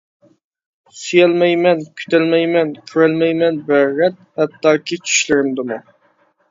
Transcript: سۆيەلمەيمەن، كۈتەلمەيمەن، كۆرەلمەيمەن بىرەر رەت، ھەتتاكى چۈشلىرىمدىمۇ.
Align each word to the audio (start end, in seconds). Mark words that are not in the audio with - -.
سۆيەلمەيمەن، 0.99 1.83
كۈتەلمەيمەن، 2.01 2.73
كۆرەلمەيمەن 2.89 3.61
بىرەر 3.69 3.95
رەت، 4.01 4.19
ھەتتاكى 4.43 5.01
چۈشلىرىمدىمۇ. 5.07 5.81